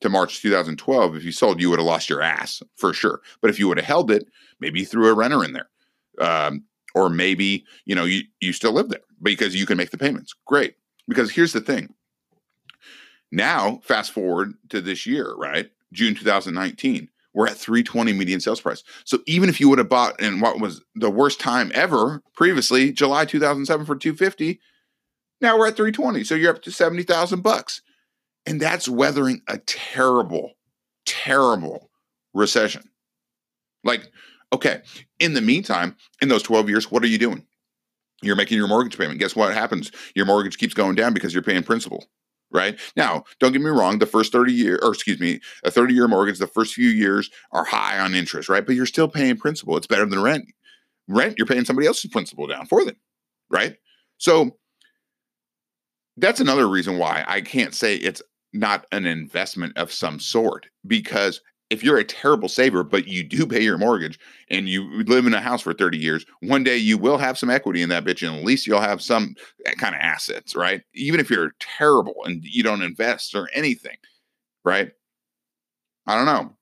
to 0.00 0.08
March 0.08 0.40
2012, 0.42 1.16
if 1.16 1.24
you 1.24 1.32
sold, 1.32 1.60
you 1.60 1.70
would 1.70 1.80
have 1.80 1.86
lost 1.86 2.08
your 2.08 2.22
ass 2.22 2.62
for 2.76 2.92
sure. 2.92 3.20
But 3.40 3.50
if 3.50 3.58
you 3.58 3.66
would 3.66 3.78
have 3.78 3.86
held 3.86 4.10
it, 4.12 4.26
maybe 4.60 4.84
threw 4.84 5.08
a 5.08 5.14
renter 5.14 5.44
in 5.44 5.54
there, 5.54 5.68
um, 6.20 6.64
or 6.94 7.10
maybe 7.10 7.64
you 7.84 7.96
know 7.96 8.04
you 8.04 8.22
you 8.40 8.52
still 8.52 8.72
live 8.72 8.90
there 8.90 9.00
because 9.22 9.56
you 9.56 9.66
can 9.66 9.76
make 9.76 9.90
the 9.90 9.98
payments. 9.98 10.34
Great. 10.46 10.76
Because 11.08 11.32
here's 11.32 11.52
the 11.52 11.60
thing. 11.60 11.92
Now, 13.32 13.80
fast 13.82 14.12
forward 14.12 14.54
to 14.68 14.80
this 14.80 15.04
year, 15.04 15.34
right? 15.34 15.68
June 15.92 16.14
2019 16.14 17.08
we're 17.34 17.48
at 17.48 17.56
320 17.56 18.12
median 18.12 18.40
sales 18.40 18.60
price. 18.60 18.82
So 19.04 19.18
even 19.26 19.48
if 19.48 19.60
you 19.60 19.68
would 19.68 19.78
have 19.78 19.88
bought 19.88 20.20
in 20.20 20.40
what 20.40 20.60
was 20.60 20.80
the 20.94 21.10
worst 21.10 21.40
time 21.40 21.70
ever 21.74 22.22
previously, 22.34 22.92
July 22.92 23.24
2007 23.24 23.84
for 23.84 23.96
250, 23.96 24.60
now 25.40 25.58
we're 25.58 25.66
at 25.66 25.76
320. 25.76 26.24
So 26.24 26.34
you're 26.34 26.54
up 26.54 26.62
to 26.62 26.70
70,000 26.70 27.42
bucks. 27.42 27.82
And 28.46 28.60
that's 28.60 28.88
weathering 28.88 29.42
a 29.48 29.58
terrible, 29.58 30.52
terrible 31.06 31.90
recession. 32.34 32.88
Like, 33.82 34.06
okay, 34.52 34.82
in 35.18 35.34
the 35.34 35.40
meantime, 35.40 35.96
in 36.22 36.28
those 36.28 36.42
12 36.42 36.68
years, 36.68 36.90
what 36.90 37.02
are 37.02 37.08
you 37.08 37.18
doing? 37.18 37.44
You're 38.22 38.36
making 38.36 38.58
your 38.58 38.68
mortgage 38.68 38.96
payment. 38.96 39.18
Guess 39.18 39.34
what 39.34 39.52
happens? 39.54 39.90
Your 40.14 40.24
mortgage 40.24 40.56
keeps 40.56 40.72
going 40.72 40.94
down 40.94 41.14
because 41.14 41.34
you're 41.34 41.42
paying 41.42 41.62
principal 41.62 42.06
right? 42.54 42.78
Now, 42.96 43.24
don't 43.40 43.52
get 43.52 43.60
me 43.60 43.68
wrong, 43.68 43.98
the 43.98 44.06
first 44.06 44.32
30 44.32 44.52
year 44.52 44.78
or 44.82 44.92
excuse 44.92 45.20
me, 45.20 45.40
a 45.64 45.70
30 45.70 45.92
year 45.92 46.08
mortgage, 46.08 46.38
the 46.38 46.46
first 46.46 46.72
few 46.72 46.88
years 46.88 47.28
are 47.52 47.64
high 47.64 47.98
on 47.98 48.14
interest, 48.14 48.48
right? 48.48 48.64
But 48.64 48.76
you're 48.76 48.86
still 48.86 49.08
paying 49.08 49.36
principal. 49.36 49.76
It's 49.76 49.88
better 49.88 50.06
than 50.06 50.22
rent. 50.22 50.46
Rent, 51.08 51.34
you're 51.36 51.46
paying 51.46 51.64
somebody 51.64 51.86
else's 51.86 52.10
principal 52.10 52.46
down 52.46 52.66
for 52.66 52.84
them, 52.84 52.96
right? 53.50 53.76
So 54.16 54.56
that's 56.16 56.40
another 56.40 56.68
reason 56.68 56.96
why 56.96 57.24
I 57.26 57.40
can't 57.40 57.74
say 57.74 57.96
it's 57.96 58.22
not 58.52 58.86
an 58.92 59.04
investment 59.04 59.76
of 59.76 59.92
some 59.92 60.20
sort 60.20 60.68
because 60.86 61.40
if 61.70 61.82
you're 61.82 61.98
a 61.98 62.04
terrible 62.04 62.48
saver, 62.48 62.84
but 62.84 63.08
you 63.08 63.24
do 63.24 63.46
pay 63.46 63.62
your 63.62 63.78
mortgage 63.78 64.18
and 64.50 64.68
you 64.68 65.02
live 65.04 65.26
in 65.26 65.34
a 65.34 65.40
house 65.40 65.62
for 65.62 65.72
30 65.72 65.98
years, 65.98 66.26
one 66.40 66.62
day 66.62 66.76
you 66.76 66.98
will 66.98 67.18
have 67.18 67.38
some 67.38 67.50
equity 67.50 67.82
in 67.82 67.88
that 67.88 68.04
bitch 68.04 68.26
and 68.26 68.36
at 68.36 68.44
least 68.44 68.66
you'll 68.66 68.80
have 68.80 69.02
some 69.02 69.34
eh, 69.66 69.72
kind 69.74 69.94
of 69.94 70.00
assets, 70.00 70.54
right? 70.54 70.82
Even 70.94 71.20
if 71.20 71.30
you're 71.30 71.54
terrible 71.58 72.16
and 72.24 72.44
you 72.44 72.62
don't 72.62 72.82
invest 72.82 73.34
or 73.34 73.48
anything, 73.54 73.96
right? 74.64 74.92
I 76.06 76.16
don't 76.16 76.26
know. 76.26 76.54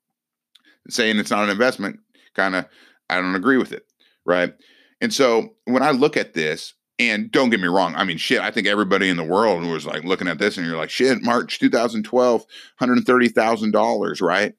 Saying 0.89 1.17
it's 1.19 1.31
not 1.31 1.43
an 1.43 1.49
investment, 1.49 1.99
kind 2.33 2.55
of, 2.55 2.65
I 3.09 3.15
don't 3.15 3.35
agree 3.35 3.57
with 3.57 3.71
it, 3.71 3.85
right? 4.25 4.53
And 5.01 5.13
so 5.13 5.55
when 5.65 5.83
I 5.83 5.91
look 5.91 6.17
at 6.17 6.33
this, 6.33 6.73
and 6.99 7.31
don't 7.31 7.49
get 7.49 7.59
me 7.59 7.67
wrong, 7.67 7.95
I 7.95 8.03
mean, 8.03 8.17
shit, 8.17 8.39
I 8.39 8.51
think 8.51 8.67
everybody 8.67 9.09
in 9.09 9.17
the 9.17 9.23
world 9.23 9.63
was 9.63 9.85
like 9.85 10.03
looking 10.03 10.27
at 10.27 10.37
this 10.37 10.57
and 10.57 10.65
you're 10.65 10.77
like, 10.77 10.91
shit, 10.91 11.23
March 11.23 11.59
2012, 11.59 12.45
$130,000, 12.79 14.21
right? 14.21 14.53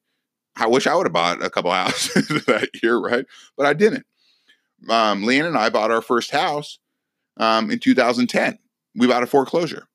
I 0.56 0.66
wish 0.66 0.86
I 0.86 0.94
would 0.94 1.06
have 1.06 1.12
bought 1.12 1.42
a 1.42 1.50
couple 1.50 1.70
houses 1.72 2.28
that 2.46 2.70
year, 2.82 2.96
right? 2.98 3.26
But 3.56 3.66
I 3.66 3.72
didn't. 3.72 4.06
Um, 4.88 5.22
Leanne 5.22 5.46
and 5.46 5.56
I 5.56 5.70
bought 5.70 5.90
our 5.90 6.02
first 6.02 6.30
house 6.30 6.78
um, 7.38 7.70
in 7.70 7.78
2010. 7.78 8.58
We 8.94 9.06
bought 9.06 9.22
a 9.22 9.26
foreclosure. 9.26 9.88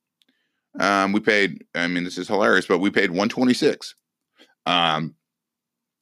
Um, 0.79 1.13
we 1.13 1.19
paid. 1.19 1.63
I 1.75 1.87
mean, 1.87 2.03
this 2.03 2.17
is 2.17 2.27
hilarious, 2.27 2.67
but 2.67 2.79
we 2.79 2.89
paid 2.89 3.11
126. 3.11 3.95
Um, 4.65 5.15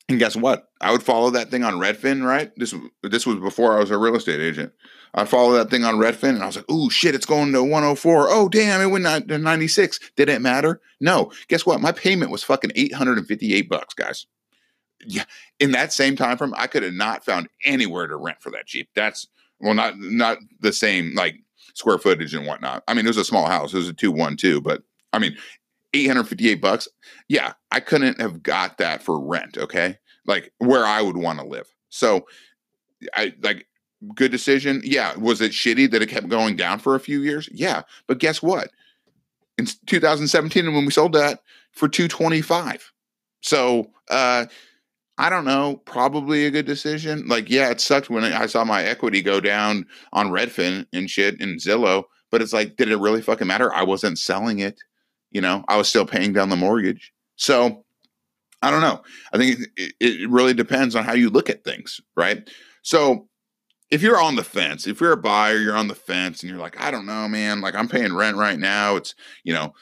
and 0.10 0.20
guess 0.20 0.36
what? 0.36 0.70
I 0.80 0.92
would 0.92 1.04
follow 1.04 1.30
that 1.32 1.52
thing 1.52 1.64
on 1.64 1.76
Redfin, 1.76 2.26
right? 2.26 2.52
This 2.58 2.74
this 3.04 3.26
was 3.26 3.38
before 3.38 3.76
I 3.76 3.80
was 3.80 3.92
a 3.92 3.98
real 3.98 4.16
estate 4.16 4.40
agent. 4.40 4.72
I'd 5.14 5.30
follow 5.30 5.54
that 5.54 5.70
thing 5.70 5.84
on 5.84 5.96
Redfin, 5.96 6.30
and 6.30 6.44
I 6.44 6.46
was 6.46 6.56
like, 6.56 6.66
"Oh 6.70 6.90
shit, 6.90 7.16
it's 7.16 7.26
going 7.26 7.52
to 7.54 7.64
104. 7.64 8.28
Oh 8.30 8.50
damn, 8.50 8.82
it 8.82 8.88
went 8.88 9.28
to 9.28 9.38
96. 9.38 10.00
Did 10.16 10.30
it 10.30 10.42
matter? 10.42 10.82
No. 11.02 11.32
Guess 11.48 11.66
what? 11.66 11.82
My 11.82 11.92
payment 11.92 12.32
was 12.32 12.44
fucking 12.44 12.72
858 12.76 13.70
bucks, 13.70 13.94
guys 13.94 14.28
in 15.60 15.72
that 15.72 15.94
same 15.94 16.16
time 16.16 16.38
frame, 16.38 16.54
I 16.58 16.68
could 16.68 16.84
have 16.84 16.94
not 16.94 17.26
found 17.26 17.50
anywhere 17.64 18.08
to 18.08 18.16
rent 18.16 18.42
for 18.42 18.52
that 18.52 18.66
cheap. 18.66 18.90
That's 18.96 19.28
well, 19.60 19.74
not 19.74 19.98
not 19.98 20.38
the 20.60 20.74
same 20.74 21.14
like 21.16 21.36
square 21.74 21.98
footage 21.98 22.34
and 22.34 22.46
whatnot. 22.46 22.84
I 22.88 22.94
mean, 22.94 23.06
it 23.06 23.10
was 23.10 23.18
a 23.18 23.26
small 23.26 23.48
house. 23.48 23.74
It 23.74 23.78
was 23.78 23.90
a 23.90 23.94
two 23.94 24.12
one 24.12 24.38
two, 24.38 24.62
but 24.62 24.84
I 25.14 25.20
mean, 25.20 25.38
eight 25.94 26.08
hundred 26.08 26.26
fifty 26.26 26.50
eight 26.50 26.62
bucks. 26.62 26.88
Yeah, 27.28 27.54
I 27.72 27.80
couldn't 27.80 28.20
have 28.20 28.44
got 28.44 28.78
that 28.78 29.04
for 29.04 29.20
rent. 29.20 29.58
Okay, 29.58 29.98
like 30.26 30.52
where 30.60 30.86
I 30.86 31.02
would 31.02 31.18
want 31.18 31.40
to 31.40 31.46
live. 31.46 31.68
So, 31.90 32.28
I 33.14 33.34
like 33.42 33.68
good 34.16 34.32
decision. 34.32 34.82
Yeah, 34.84 35.16
was 35.16 35.42
it 35.42 35.52
shitty 35.52 35.92
that 35.92 36.02
it 36.02 36.10
kept 36.10 36.30
going 36.30 36.56
down 36.56 36.80
for 36.80 36.96
a 36.96 37.00
few 37.00 37.22
years? 37.22 37.50
Yeah, 37.52 37.84
but 38.08 38.20
guess 38.20 38.42
what? 38.42 38.72
In 39.58 39.66
2017, 39.88 40.72
when 40.74 40.86
we 40.86 40.92
sold 40.92 41.14
that 41.14 41.40
for 41.72 41.88
225. 41.88 42.92
So, 43.42 43.92
uh, 44.10 44.46
I 45.18 45.30
don't 45.30 45.46
know, 45.46 45.82
probably 45.86 46.46
a 46.46 46.52
good 46.52 46.66
decision. 46.66 47.28
Like, 47.28 47.50
yeah, 47.50 47.72
it 47.72 47.82
sucked 47.82 48.10
when 48.10 48.24
I 48.24 48.46
saw 48.46 48.64
my 48.64 48.84
equity 48.84 49.22
go 49.22 49.40
down 49.40 49.86
on 50.14 50.30
Redfin 50.30 50.86
and 50.94 51.10
shit 51.10 51.42
and 51.42 51.60
Zillow, 51.60 52.04
but 52.30 52.42
it's 52.42 52.54
like, 52.54 52.76
did 52.76 52.92
it 52.92 53.00
really 53.00 53.22
fucking 53.22 53.48
matter? 53.48 53.74
I 53.74 53.84
wasn't 53.84 54.20
selling 54.20 54.60
it. 54.60 54.80
You 55.32 55.42
know, 55.42 55.64
I 55.68 55.78
was 55.78 55.90
still 55.90 56.06
paying 56.06 56.34
down 56.34 56.50
the 56.50 56.56
mortgage. 56.56 57.12
So 57.36 57.84
I 58.62 58.72
don't 58.72 58.82
know. 58.82 59.02
I 59.34 59.38
think 59.38 59.60
it, 59.76 59.94
it 60.00 60.30
really 60.30 60.54
depends 60.54 60.96
on 60.96 61.04
how 61.04 61.14
you 61.14 61.30
look 61.30 61.50
at 61.50 61.64
things, 61.64 62.00
right? 62.16 62.48
So 62.84 63.28
if 63.90 64.02
you're 64.02 64.22
on 64.22 64.36
the 64.36 64.44
fence, 64.44 64.88
if 64.88 65.02
you're 65.02 65.14
a 65.14 65.18
buyer, 65.18 65.58
you're 65.58 65.76
on 65.76 65.88
the 65.88 65.96
fence 65.96 66.42
and 66.42 66.50
you're 66.50 66.60
like, 66.60 66.80
I 66.80 66.92
don't 66.92 67.06
know, 67.06 67.28
man, 67.28 67.62
like 67.62 67.76
I'm 67.76 67.88
paying 67.88 68.14
rent 68.14 68.38
right 68.38 68.60
now. 68.60 68.96
It's, 68.96 69.16
you 69.44 69.54
know, 69.54 69.74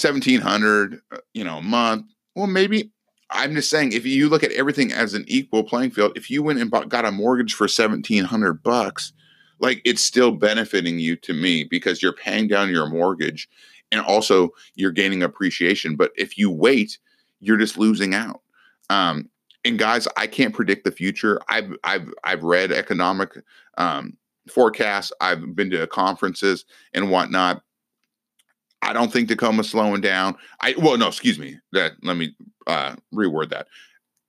1700, 0.00 1.00
uh, 1.12 1.18
you 1.32 1.44
know, 1.44 1.58
a 1.58 1.62
month. 1.62 2.06
Well, 2.34 2.46
maybe 2.46 2.90
I'm 3.30 3.54
just 3.54 3.70
saying, 3.70 3.92
if 3.92 4.04
you 4.06 4.28
look 4.28 4.42
at 4.42 4.52
everything 4.52 4.92
as 4.92 5.14
an 5.14 5.24
equal 5.26 5.64
playing 5.64 5.90
field, 5.90 6.12
if 6.16 6.30
you 6.30 6.42
went 6.42 6.58
and 6.60 6.70
bought, 6.70 6.88
got 6.88 7.04
a 7.04 7.10
mortgage 7.10 7.54
for 7.54 7.68
seventeen 7.68 8.24
hundred 8.24 8.62
bucks, 8.62 9.12
like 9.60 9.80
it's 9.84 10.02
still 10.02 10.32
benefiting 10.32 10.98
you 10.98 11.16
to 11.16 11.32
me 11.32 11.64
because 11.64 12.02
you're 12.02 12.12
paying 12.12 12.48
down 12.48 12.70
your 12.70 12.88
mortgage, 12.88 13.48
and 13.90 14.00
also 14.02 14.50
you're 14.74 14.92
gaining 14.92 15.22
appreciation. 15.22 15.96
But 15.96 16.12
if 16.16 16.36
you 16.38 16.50
wait, 16.50 16.98
you're 17.40 17.58
just 17.58 17.78
losing 17.78 18.14
out. 18.14 18.40
Um, 18.90 19.28
and 19.64 19.78
guys, 19.78 20.06
I 20.16 20.26
can't 20.26 20.54
predict 20.54 20.84
the 20.84 20.92
future. 20.92 21.40
I've 21.48 21.74
I've 21.84 22.12
I've 22.22 22.42
read 22.42 22.72
economic 22.72 23.32
um, 23.78 24.16
forecasts. 24.48 25.12
I've 25.20 25.54
been 25.54 25.70
to 25.70 25.86
conferences 25.86 26.64
and 26.92 27.10
whatnot. 27.10 27.62
I 28.82 28.92
don't 28.92 29.10
think 29.10 29.30
Tacoma's 29.30 29.70
slowing 29.70 30.02
down. 30.02 30.36
I 30.60 30.74
well, 30.78 30.98
no, 30.98 31.08
excuse 31.08 31.38
me. 31.38 31.58
That 31.72 31.92
let 32.02 32.18
me 32.18 32.36
uh, 32.66 32.96
reword 33.12 33.50
that. 33.50 33.66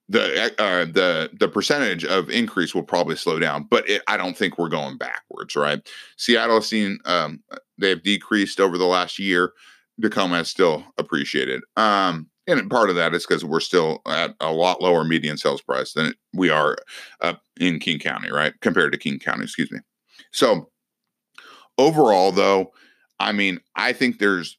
The 0.08 0.54
uh, 0.60 0.86
the 0.86 1.32
the 1.40 1.48
percentage 1.48 2.06
of 2.06 2.30
increase 2.30 2.76
will 2.76 2.84
probably 2.84 3.16
slow 3.16 3.40
down, 3.40 3.66
but 3.68 3.90
it, 3.90 4.04
I 4.08 4.18
don't 4.18 4.38
think 4.38 4.60
we're 4.60 4.70
going 4.70 4.98
backwards. 4.98 5.56
Right? 5.56 5.82
Seattle 6.18 6.58
has 6.58 6.68
seen 6.68 7.00
um, 7.06 7.42
they 7.80 7.90
have 7.90 8.04
decreased 8.04 8.60
over 8.60 8.78
the 8.78 8.86
last 8.86 9.18
year. 9.18 9.54
Tacoma 10.02 10.38
has 10.38 10.50
still 10.50 10.84
appreciated. 10.98 11.62
Um, 11.78 12.30
and 12.48 12.70
part 12.70 12.90
of 12.90 12.96
that 12.96 13.14
is 13.14 13.26
because 13.26 13.44
we're 13.44 13.60
still 13.60 14.02
at 14.08 14.36
a 14.40 14.52
lot 14.52 14.82
lower 14.82 15.04
median 15.04 15.38
sales 15.38 15.62
price 15.62 15.94
than 15.94 16.14
we 16.34 16.50
are 16.50 16.78
up 17.22 17.42
in 17.60 17.80
King 17.80 18.00
County, 18.00 18.32
right? 18.32 18.54
Compared 18.62 18.92
to 18.92 18.98
King 18.98 19.20
County, 19.20 19.44
excuse 19.44 19.72
me. 19.72 19.80
So 20.32 20.70
overall, 21.78 22.32
though, 22.32 22.72
I 23.20 23.32
mean, 23.32 23.60
I 23.76 23.94
think 23.94 24.20
there's 24.20 24.58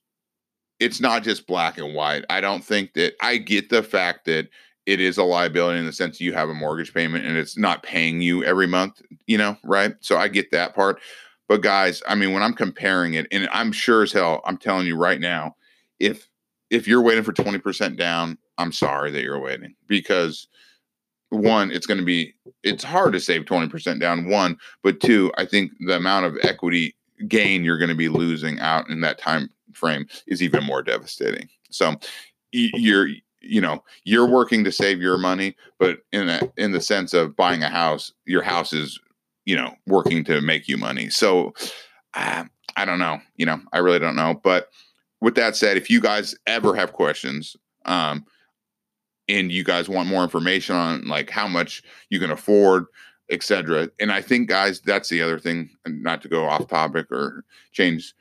it's 0.81 1.01
not 1.01 1.23
just 1.23 1.47
black 1.47 1.79
and 1.79 1.95
white. 1.95 2.25
I 2.31 2.41
don't 2.41 2.65
think 2.65 2.95
that 2.95 3.15
I 3.21 3.39
get 3.39 3.71
the 3.71 3.83
fact 3.83 4.27
that 4.27 4.49
it 4.85 5.01
is 5.01 5.19
a 5.19 5.25
liability 5.25 5.81
in 5.81 5.87
the 5.87 5.93
sense 5.93 6.21
you 6.21 6.33
have 6.33 6.49
a 6.49 6.55
mortgage 6.55 6.95
payment 6.95 7.27
and 7.27 7.37
it's 7.37 7.59
not 7.59 7.83
paying 7.83 8.21
you 8.21 8.45
every 8.45 8.67
month, 8.67 9.03
you 9.27 9.37
know, 9.37 9.57
right? 9.65 9.95
So 10.01 10.17
I 10.17 10.29
get 10.29 10.51
that 10.53 10.75
part. 10.75 11.01
But 11.49 11.61
guys, 11.61 12.03
I 12.09 12.15
mean, 12.15 12.33
when 12.33 12.43
I'm 12.43 12.55
comparing 12.55 13.15
it, 13.15 13.27
and 13.31 13.49
I'm 13.53 13.73
sure 13.73 14.03
as 14.03 14.13
hell, 14.13 14.43
I'm 14.45 14.57
telling 14.57 14.87
you 14.87 14.97
right 14.97 15.21
now, 15.21 15.57
if 15.99 16.29
if 16.71 16.89
you're 16.89 17.03
waiting 17.03 17.23
for 17.23 17.33
20% 17.33 17.97
down, 17.97 18.37
I'm 18.59 18.73
sorry 18.73 19.13
that 19.13 19.23
you're 19.23 19.41
waiting 19.41 19.75
because 19.87 20.49
one, 21.31 21.71
it's 21.71 21.87
going 21.87 21.99
to 21.99 22.05
be 22.05 22.35
it's 22.63 22.85
hard 22.85 23.13
to 23.13 23.21
save 23.21 23.45
20% 23.45 24.01
down, 24.01 24.29
one, 24.29 24.57
but 24.83 25.01
two, 25.01 25.33
I 25.39 25.47
think 25.47 25.73
the 25.81 25.97
amount 25.97 26.27
of 26.27 26.37
equity 26.43 26.97
gain 27.29 27.65
you're 27.65 27.79
going 27.79 27.89
to 27.89 27.95
be 27.95 28.09
losing 28.09 28.59
out 28.61 28.89
in 28.89 29.01
that 29.01 29.19
time 29.19 29.49
frame 29.77 30.07
is 30.27 30.43
even 30.43 30.65
more 30.65 30.83
devastating. 30.83 31.49
So 31.71 31.95
you're 32.53 33.09
you 33.41 33.61
know 33.61 33.83
you're 34.05 34.29
working 34.29 34.65
to 34.65 34.73
save 34.73 35.01
your 35.01 35.19
money, 35.19 35.57
but 35.79 35.99
in 36.13 36.29
a 36.29 36.41
in 36.57 36.73
the 36.73 36.81
sense 36.81 37.15
of 37.15 37.37
buying 37.37 37.63
a 37.63 37.69
house, 37.69 38.13
your 38.25 38.43
house 38.43 38.73
is 38.73 38.99
you 39.45 39.57
know 39.57 39.75
working 39.87 40.25
to 40.25 40.41
make 40.41 40.69
you 40.69 40.77
money. 40.77 41.11
So 41.11 41.55
uh, 42.15 42.45
I 42.77 42.85
don't 42.85 42.99
know. 42.99 43.21
You 43.37 43.47
know, 43.47 43.61
I 43.73 43.79
really 43.79 43.99
don't 43.99 44.17
know. 44.17 44.41
But 44.43 44.69
with 45.21 45.35
that 45.37 45.57
said, 45.57 45.77
if 45.77 45.91
you 45.91 46.01
guys 46.01 46.35
ever 46.47 46.75
have 46.75 46.93
questions, 46.93 47.57
um, 47.85 48.25
and 49.29 49.51
you 49.51 49.65
guys 49.65 49.89
want 49.89 50.09
more 50.09 50.23
information 50.23 50.77
on 50.77 51.07
like 51.07 51.31
how 51.31 51.49
much 51.49 51.83
you 52.11 52.21
can 52.21 52.31
afford 52.31 52.87
etc. 53.31 53.91
And 53.99 54.13
I 54.13 54.23
think, 54.23 54.49
guys, 54.49 54.81
that's 54.81 55.09
the 55.09 55.23
other 55.23 55.39
thing. 55.39 55.71
Not 55.87 56.23
to 56.23 56.29
go 56.29 56.47
off 56.47 56.69
topic 56.69 57.11
or 57.11 57.45
change 57.73 58.15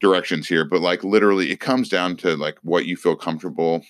directions 0.00 0.48
here, 0.48 0.64
but 0.64 0.80
like 0.80 1.02
literally, 1.04 1.50
it 1.50 1.60
comes 1.60 1.88
down 1.88 2.16
to 2.18 2.36
like 2.36 2.58
what 2.62 2.86
you 2.86 2.96
feel 2.96 3.16
comfortable. 3.16 3.82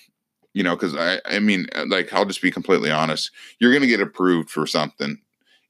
You 0.53 0.63
know, 0.63 0.75
because 0.75 0.95
I, 0.95 1.21
I 1.25 1.39
mean, 1.39 1.67
uh, 1.75 1.85
like, 1.87 2.11
I'll 2.11 2.25
just 2.25 2.41
be 2.41 2.49
completely 2.49 2.89
honest. 2.89 3.29
You're 3.59 3.71
going 3.71 3.83
to 3.83 3.87
get 3.87 4.01
approved 4.01 4.49
for 4.49 4.65
something, 4.65 5.19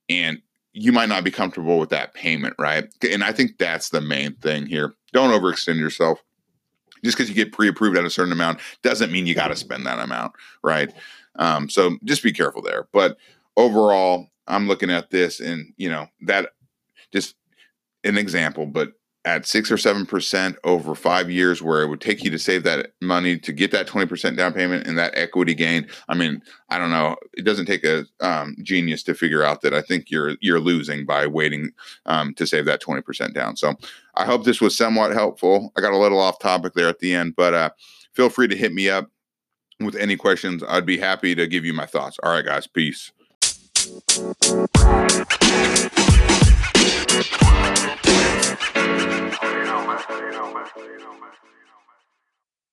and 0.08 0.42
you 0.72 0.94
might 0.94 1.10
not 1.10 1.26
be 1.26 1.32
comfortable 1.32 1.80
with 1.80 1.90
that 1.90 2.14
payment, 2.14 2.56
right? 2.58 2.88
And 3.04 3.24
I 3.24 3.34
think 3.34 3.58
that's 3.58 3.90
the 3.90 4.00
main 4.00 4.36
thing 4.36 4.66
here. 4.66 4.94
Don't 5.12 5.38
overextend 5.38 5.80
yourself. 5.80 6.24
Just 7.04 7.18
because 7.18 7.30
you 7.30 7.36
get 7.36 7.52
pre-approved 7.52 7.98
at 7.98 8.06
a 8.06 8.10
certain 8.10 8.32
amount 8.32 8.60
doesn't 8.82 9.12
mean 9.12 9.26
you 9.26 9.36
got 9.36 9.50
to 9.50 9.56
spend 9.56 9.86
that 9.86 10.00
amount, 10.00 10.34
right? 10.64 10.92
Um, 11.38 11.70
so 11.70 11.98
just 12.04 12.24
be 12.24 12.32
careful 12.32 12.62
there. 12.62 12.88
But 12.92 13.18
overall, 13.58 14.28
I'm 14.48 14.68
looking 14.68 14.90
at 14.90 15.10
this 15.10 15.40
and 15.40 15.74
you 15.78 15.90
know 15.90 16.08
that 16.22 16.52
just 17.14 17.36
an 18.04 18.18
example, 18.18 18.66
but 18.66 18.94
at 19.26 19.46
six 19.46 19.70
or 19.70 19.78
seven 19.78 20.06
percent 20.06 20.56
over 20.64 20.96
five 20.96 21.30
years, 21.30 21.62
where 21.62 21.82
it 21.82 21.88
would 21.88 22.00
take 22.02 22.24
you 22.24 22.32
to 22.32 22.40
save 22.40 22.64
that 22.64 22.94
money 23.02 23.38
to 23.38 23.52
get 23.52 23.72
that 23.72 23.86
twenty 23.86 24.08
percent 24.08 24.38
down 24.38 24.54
payment 24.54 24.88
and 24.88 24.98
that 24.98 25.14
equity 25.16 25.54
gain. 25.54 25.88
I 26.08 26.16
mean, 26.16 26.42
I 26.70 26.78
don't 26.78 26.90
know. 26.90 27.16
It 27.34 27.44
doesn't 27.44 27.66
take 27.66 27.84
a 27.84 28.06
um, 28.22 28.56
genius 28.64 29.04
to 29.04 29.14
figure 29.14 29.44
out 29.44 29.62
that 29.62 29.74
I 29.74 29.82
think 29.82 30.10
you're 30.10 30.36
you're 30.40 30.60
losing 30.60 31.06
by 31.06 31.28
waiting 31.28 31.72
um, 32.06 32.34
to 32.36 32.48
save 32.48 32.66
that 32.66 32.82
twenty 32.82 33.02
percent 33.02 33.34
down. 33.34 33.58
So 33.58 33.76
I 34.16 34.26
hope 34.26 34.46
this 34.46 34.62
was 34.62 34.76
somewhat 34.76 35.12
helpful. 35.12 35.72
I 35.78 35.82
got 35.82 35.94
a 35.94 35.98
little 35.98 36.20
off 36.20 36.40
topic 36.40 36.74
there 36.74 36.88
at 36.88 37.00
the 37.00 37.14
end, 37.14 37.36
but 37.36 37.54
uh, 37.54 37.70
feel 38.14 38.30
free 38.30 38.48
to 38.48 38.56
hit 38.56 38.74
me 38.74 38.90
up 38.90 39.10
with 39.80 39.96
any 39.96 40.16
questions. 40.16 40.64
I'd 40.68 40.86
be 40.86 40.98
happy 40.98 41.36
to 41.36 41.48
give 41.48 41.66
you 41.66 41.74
my 41.74 41.86
thoughts. 41.86 42.18
All 42.24 42.32
right, 42.32 42.46
guys. 42.46 42.68
Peace. 42.68 43.12